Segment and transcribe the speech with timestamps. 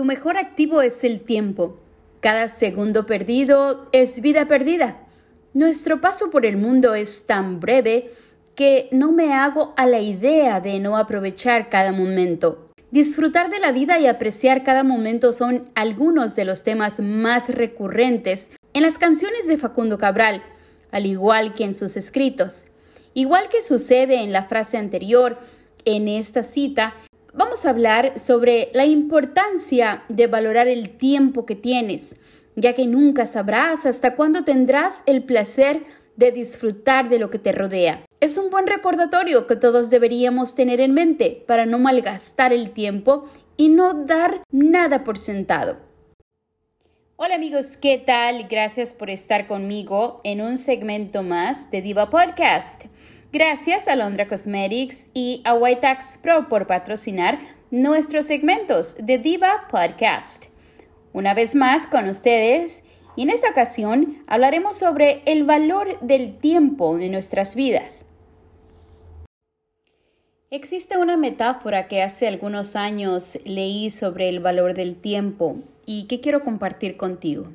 [0.00, 1.78] Tu mejor activo es el tiempo.
[2.20, 5.06] Cada segundo perdido es vida perdida.
[5.52, 8.10] Nuestro paso por el mundo es tan breve
[8.54, 12.70] que no me hago a la idea de no aprovechar cada momento.
[12.90, 18.48] Disfrutar de la vida y apreciar cada momento son algunos de los temas más recurrentes
[18.72, 20.42] en las canciones de Facundo Cabral,
[20.92, 22.54] al igual que en sus escritos.
[23.12, 25.36] Igual que sucede en la frase anterior,
[25.84, 26.94] en esta cita
[27.32, 32.16] vamos a hablar sobre la importancia de valorar el tiempo que tienes,
[32.56, 35.84] ya que nunca sabrás hasta cuándo tendrás el placer
[36.16, 38.04] de disfrutar de lo que te rodea.
[38.20, 43.28] Es un buen recordatorio que todos deberíamos tener en mente para no malgastar el tiempo
[43.56, 45.78] y no dar nada por sentado.
[47.16, 48.48] Hola amigos, ¿qué tal?
[48.48, 52.84] Gracias por estar conmigo en un segmento más de Diva Podcast.
[53.32, 57.38] Gracias a Londra Cosmetics y a Whiteax Pro por patrocinar
[57.70, 60.46] nuestros segmentos de Diva Podcast.
[61.12, 62.82] Una vez más con ustedes
[63.14, 68.04] y en esta ocasión hablaremos sobre el valor del tiempo de nuestras vidas.
[70.50, 76.18] Existe una metáfora que hace algunos años leí sobre el valor del tiempo y que
[76.18, 77.46] quiero compartir contigo.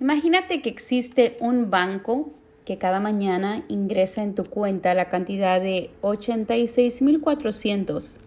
[0.00, 2.34] Imagínate que existe un banco
[2.68, 8.18] que cada mañana ingresa en tu cuenta la cantidad de 86.400.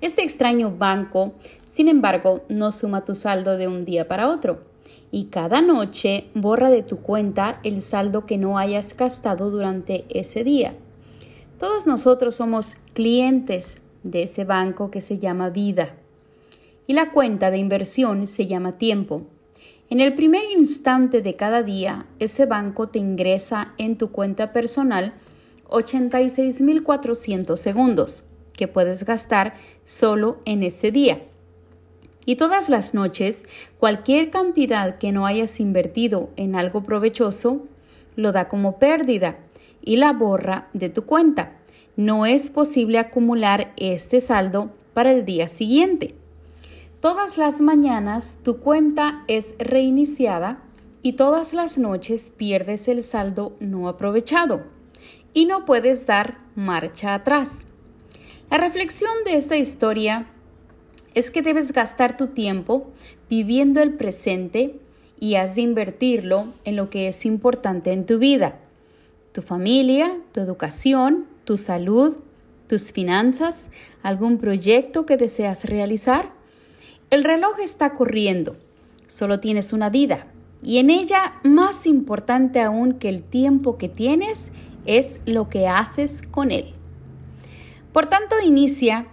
[0.00, 1.32] Este extraño banco,
[1.64, 4.62] sin embargo, no suma tu saldo de un día para otro
[5.10, 10.44] y cada noche borra de tu cuenta el saldo que no hayas gastado durante ese
[10.44, 10.76] día.
[11.58, 15.96] Todos nosotros somos clientes de ese banco que se llama vida
[16.86, 19.26] y la cuenta de inversión se llama tiempo.
[19.92, 25.12] En el primer instante de cada día, ese banco te ingresa en tu cuenta personal
[25.68, 29.52] 86.400 segundos que puedes gastar
[29.84, 31.20] solo en ese día.
[32.24, 33.42] Y todas las noches,
[33.78, 37.66] cualquier cantidad que no hayas invertido en algo provechoso,
[38.16, 39.40] lo da como pérdida
[39.82, 41.58] y la borra de tu cuenta.
[41.96, 46.14] No es posible acumular este saldo para el día siguiente.
[47.02, 50.62] Todas las mañanas tu cuenta es reiniciada
[51.02, 54.62] y todas las noches pierdes el saldo no aprovechado
[55.34, 57.66] y no puedes dar marcha atrás.
[58.52, 60.28] La reflexión de esta historia
[61.14, 62.92] es que debes gastar tu tiempo
[63.28, 64.78] viviendo el presente
[65.18, 68.60] y has de invertirlo en lo que es importante en tu vida.
[69.32, 72.22] Tu familia, tu educación, tu salud,
[72.68, 73.70] tus finanzas,
[74.04, 76.40] algún proyecto que deseas realizar
[77.12, 78.56] el reloj está corriendo,
[79.06, 80.28] solo tienes una vida
[80.62, 84.50] y en ella más importante aún que el tiempo que tienes
[84.86, 86.72] es lo que haces con él.
[87.92, 89.08] Por tanto, inicia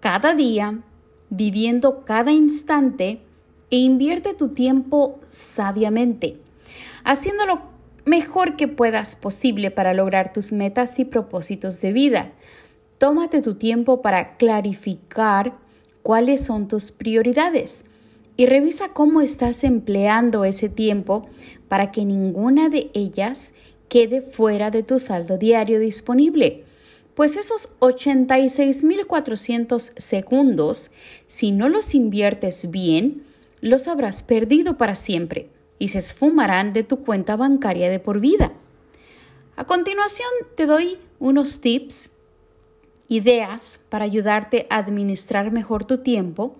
[0.00, 0.80] cada día
[1.28, 3.20] viviendo cada instante
[3.70, 6.38] e invierte tu tiempo sabiamente,
[7.04, 7.60] haciendo lo
[8.06, 12.32] mejor que puedas posible para lograr tus metas y propósitos de vida.
[12.96, 15.62] Tómate tu tiempo para clarificar
[16.04, 17.84] cuáles son tus prioridades
[18.36, 21.26] y revisa cómo estás empleando ese tiempo
[21.66, 23.54] para que ninguna de ellas
[23.88, 26.64] quede fuera de tu saldo diario disponible.
[27.14, 30.90] Pues esos 86.400 segundos,
[31.26, 33.22] si no los inviertes bien,
[33.62, 35.48] los habrás perdido para siempre
[35.78, 38.52] y se esfumarán de tu cuenta bancaria de por vida.
[39.56, 42.10] A continuación te doy unos tips
[43.08, 46.56] ideas para ayudarte a administrar mejor tu tiempo,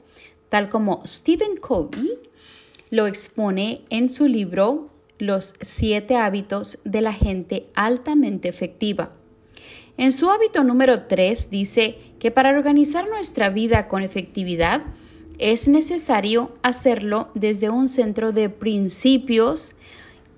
[0.48, 2.18] tal como Stephen Covey
[2.90, 9.12] lo expone en su libro Los siete hábitos de la gente altamente efectiva.
[9.96, 14.82] En su hábito número 3 dice que para organizar nuestra vida con efectividad
[15.38, 19.76] es necesario hacerlo desde un centro de principios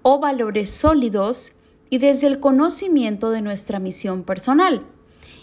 [0.03, 1.53] o valores sólidos
[1.91, 4.85] y desde el conocimiento de nuestra misión personal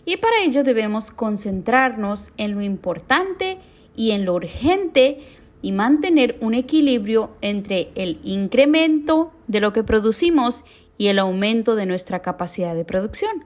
[0.05, 3.57] y para ello debemos concentrarnos en lo importante
[3.95, 5.19] y en lo urgente
[5.61, 10.65] y mantener un equilibrio entre el incremento de lo que producimos
[10.97, 13.45] y el aumento de nuestra capacidad de producción.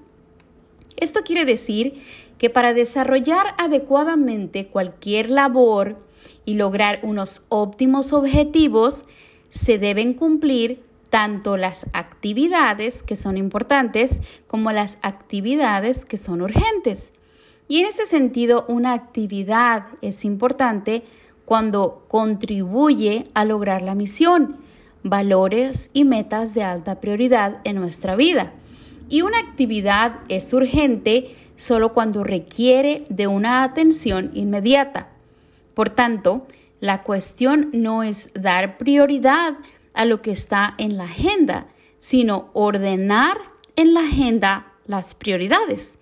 [0.95, 2.01] Esto quiere decir
[2.39, 5.97] que para desarrollar adecuadamente cualquier labor
[6.43, 9.05] y lograr unos óptimos objetivos,
[9.49, 17.11] se deben cumplir tanto las actividades que son importantes como las actividades que son urgentes.
[17.67, 21.03] Y en ese sentido, una actividad es importante
[21.45, 24.57] cuando contribuye a lograr la misión,
[25.03, 28.53] valores y metas de alta prioridad en nuestra vida.
[29.09, 35.09] Y una actividad es urgente solo cuando requiere de una atención inmediata.
[35.73, 36.45] Por tanto,
[36.79, 39.55] la cuestión no es dar prioridad
[39.97, 41.67] a lo que está en la agenda,
[41.99, 43.37] sino ordenar
[43.75, 45.97] en la agenda las prioridades.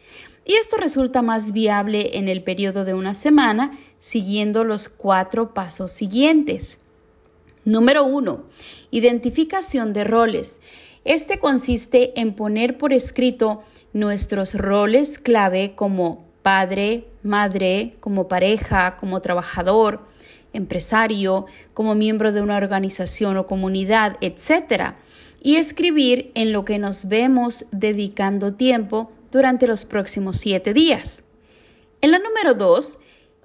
[0.45, 5.91] Y esto resulta más viable en el periodo de una semana siguiendo los cuatro pasos
[5.91, 6.77] siguientes.
[7.63, 8.43] Número uno,
[8.91, 10.61] identificación de roles.
[11.03, 13.63] Este consiste en poner por escrito
[13.93, 20.01] nuestros roles clave como padre, madre, como pareja, como trabajador,
[20.55, 24.95] empresario, como miembro de una organización o comunidad, etc.
[25.41, 31.23] Y escribir en lo que nos vemos dedicando tiempo durante los próximos siete días.
[32.01, 32.99] En la número dos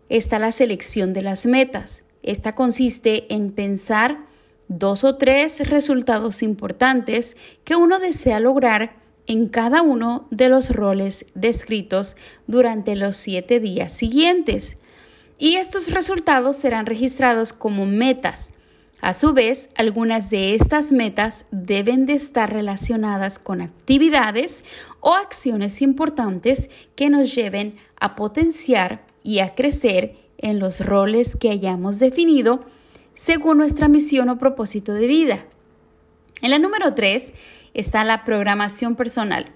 [0.09, 2.05] está la selección de las metas.
[2.23, 4.27] Esta consiste en pensar
[4.69, 11.27] dos o tres resultados importantes que uno desea lograr en cada uno de los roles
[11.35, 12.17] descritos
[12.47, 14.77] durante los siete días siguientes.
[15.41, 18.53] Y estos resultados serán registrados como metas.
[19.01, 24.63] A su vez, algunas de estas metas deben de estar relacionadas con actividades
[25.01, 31.49] o acciones importantes que nos lleven a potenciar y a crecer en los roles que
[31.49, 32.61] hayamos definido
[33.15, 35.47] según nuestra misión o propósito de vida.
[36.43, 37.33] En la número 3
[37.73, 39.47] está la programación personal.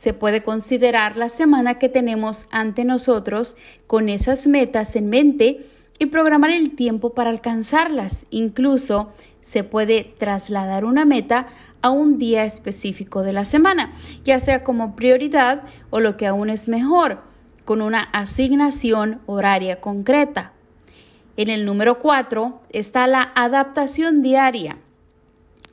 [0.00, 5.66] Se puede considerar la semana que tenemos ante nosotros con esas metas en mente
[5.98, 8.24] y programar el tiempo para alcanzarlas.
[8.30, 9.12] Incluso
[9.42, 11.48] se puede trasladar una meta
[11.82, 13.92] a un día específico de la semana,
[14.24, 17.20] ya sea como prioridad o lo que aún es mejor,
[17.66, 20.54] con una asignación horaria concreta.
[21.36, 24.78] En el número 4 está la adaptación diaria.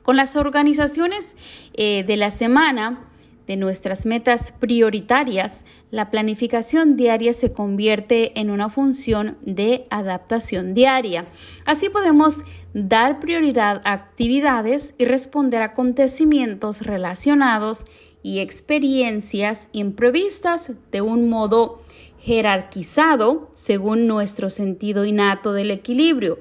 [0.02, 1.34] Con las organizaciones
[1.72, 3.07] eh, de la semana,
[3.48, 11.26] de nuestras metas prioritarias, la planificación diaria se convierte en una función de adaptación diaria.
[11.64, 17.86] Así podemos dar prioridad a actividades y responder a acontecimientos relacionados
[18.22, 21.82] y experiencias imprevistas de un modo
[22.20, 26.38] jerarquizado según nuestro sentido innato del equilibrio,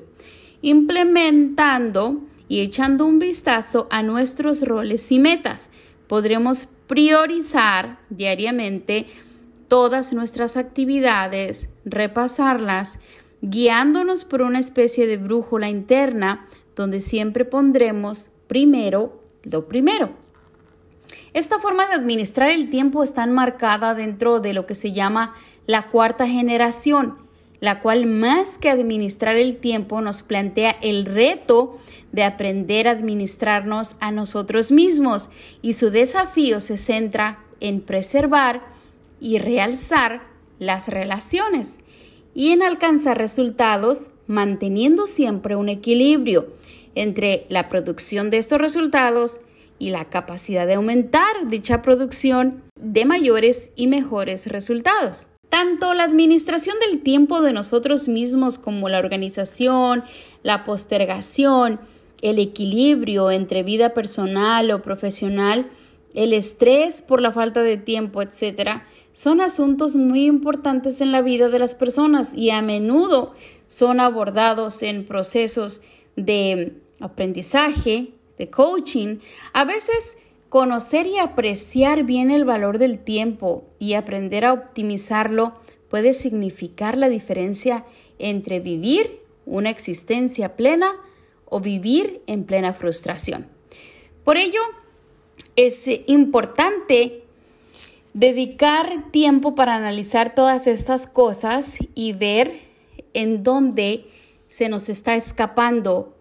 [0.61, 2.19] implementando
[2.49, 5.69] y echando un vistazo a nuestros roles y metas.
[6.07, 9.05] Podremos priorizar diariamente
[9.67, 12.99] todas nuestras actividades, repasarlas,
[13.41, 20.11] guiándonos por una especie de brújula interna donde siempre pondremos primero lo primero.
[21.33, 25.35] Esta forma de administrar el tiempo está enmarcada dentro de lo que se llama
[25.65, 27.17] la cuarta generación,
[27.59, 31.79] la cual más que administrar el tiempo nos plantea el reto
[32.11, 35.29] de aprender a administrarnos a nosotros mismos
[35.61, 38.63] y su desafío se centra en preservar
[39.19, 40.21] y realzar
[40.59, 41.75] las relaciones
[42.33, 46.53] y en alcanzar resultados manteniendo siempre un equilibrio
[46.95, 49.39] entre la producción de estos resultados
[49.79, 55.27] y la capacidad de aumentar dicha producción de mayores y mejores resultados.
[55.49, 60.03] Tanto la administración del tiempo de nosotros mismos como la organización,
[60.43, 61.79] la postergación,
[62.21, 65.69] el equilibrio entre vida personal o profesional,
[66.13, 68.81] el estrés por la falta de tiempo, etc.,
[69.13, 73.33] son asuntos muy importantes en la vida de las personas y a menudo
[73.65, 75.81] son abordados en procesos
[76.15, 79.17] de aprendizaje, de coaching.
[79.53, 80.17] A veces
[80.49, 85.55] Conocer y apreciar bien el valor del tiempo y aprender a optimizarlo
[85.89, 87.85] puede significar la diferencia
[88.17, 90.93] entre vivir una existencia plena
[91.45, 93.47] o vivir en plena frustración.
[94.23, 94.61] Por ello,
[95.55, 97.23] es importante
[98.13, 102.53] dedicar tiempo para analizar todas estas cosas y ver
[103.13, 104.05] en dónde
[104.47, 106.15] se nos está escapando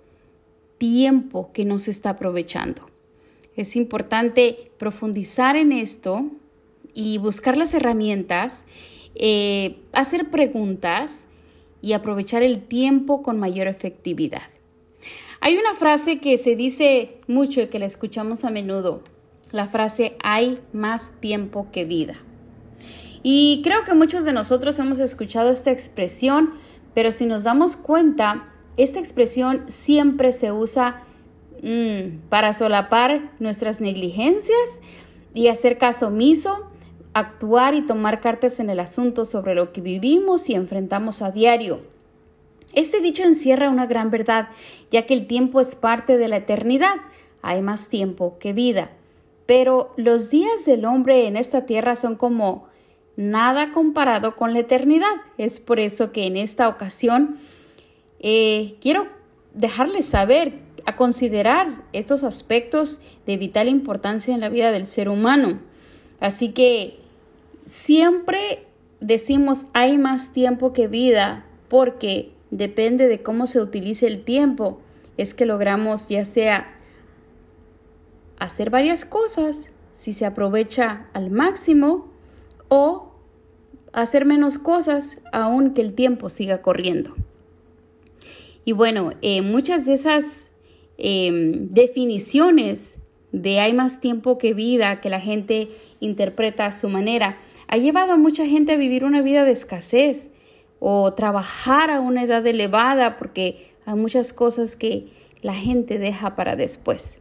[0.79, 2.96] tiempo que no se está aprovechando.
[3.57, 6.31] Es importante profundizar en esto
[6.93, 8.67] y buscar las herramientas,
[9.15, 11.27] eh, hacer preguntas
[11.81, 14.49] y aprovechar el tiempo con mayor efectividad.
[15.41, 19.03] Hay una frase que se dice mucho y que la escuchamos a menudo,
[19.53, 22.17] la frase hay más tiempo que vida.
[23.23, 26.53] Y creo que muchos de nosotros hemos escuchado esta expresión,
[26.95, 31.05] pero si nos damos cuenta, esta expresión siempre se usa
[31.63, 34.81] Mm, para solapar nuestras negligencias
[35.35, 36.67] y hacer caso omiso,
[37.15, 41.81] actuar y tomar cartas en el asunto sobre lo que vivimos y enfrentamos a diario.
[42.75, 44.49] Este dicho encierra una gran verdad,
[44.91, 46.97] ya que el tiempo es parte de la eternidad.
[47.41, 48.91] Hay más tiempo que vida.
[49.47, 52.69] Pero los días del hombre en esta tierra son como
[53.17, 55.15] nada comparado con la eternidad.
[55.39, 57.39] Es por eso que en esta ocasión
[58.21, 59.07] eh, quiero
[59.55, 65.59] dejarles saber, a considerar estos aspectos de vital importancia en la vida del ser humano.
[66.21, 66.99] Así que
[67.67, 68.67] siempre
[69.01, 74.81] decimos hay más tiempo que vida porque depende de cómo se utilice el tiempo.
[75.17, 76.73] Es que logramos ya sea
[78.39, 82.09] hacer varias cosas si se aprovecha al máximo
[82.69, 83.13] o
[83.93, 87.15] hacer menos cosas aunque el tiempo siga corriendo.
[88.65, 90.46] Y bueno, eh, muchas de esas
[90.99, 93.01] em, definiciones
[93.33, 95.69] de hay más tiempo que vida que la gente
[96.01, 97.39] interpreta a su manera,
[97.69, 100.31] ha llevado a mucha gente a vivir una vida de escasez
[100.79, 105.09] o trabajar a una edad elevada porque hay muchas cosas que
[105.43, 107.21] la gente deja para después.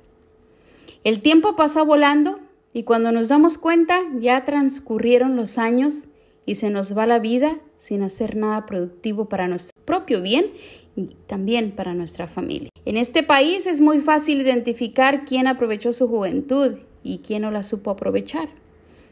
[1.04, 2.40] El tiempo pasa volando
[2.74, 6.08] y cuando nos damos cuenta ya transcurrieron los años
[6.46, 10.52] y se nos va la vida sin hacer nada productivo para nuestro propio bien
[11.28, 12.70] también para nuestra familia.
[12.86, 17.64] En este país es muy fácil identificar quién aprovechó su juventud y quién no la
[17.64, 18.50] supo aprovechar,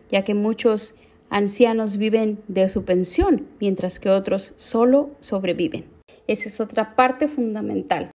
[0.09, 0.95] ya que muchos
[1.29, 5.85] ancianos viven de su pensión, mientras que otros solo sobreviven.
[6.27, 8.11] Esa es otra parte fundamental.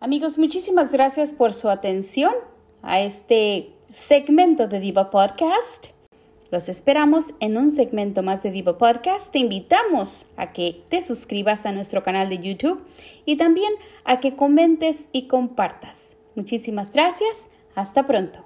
[0.00, 2.34] Amigos, muchísimas gracias por su atención
[2.82, 5.95] a este segmento de Diva Podcast.
[6.50, 9.32] Los esperamos en un segmento más de Diva Podcast.
[9.32, 12.86] Te invitamos a que te suscribas a nuestro canal de YouTube
[13.24, 13.72] y también
[14.04, 16.16] a que comentes y compartas.
[16.36, 17.36] Muchísimas gracias.
[17.74, 18.45] Hasta pronto.